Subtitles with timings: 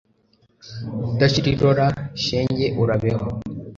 [1.03, 1.87] mudashira irora,
[2.23, 3.25] shenge urabeho